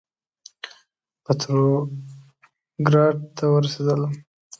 [1.23, 4.13] پتروګراډ ته ورسېدلم.